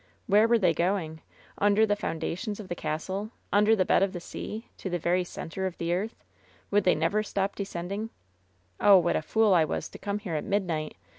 [0.25, 1.21] Where were they going?
[1.59, 3.29] Under the foundations of the castle?
[3.53, 4.65] Under the bed of the sea?
[4.77, 6.23] To the very center of the earth?
[6.71, 8.09] Would they never stop descend ing?
[8.79, 10.95] "Oh, what a fool I was to come here at midnight.